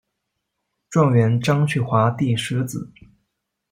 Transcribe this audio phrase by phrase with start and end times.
[0.89, 2.91] 状元张去华第十子。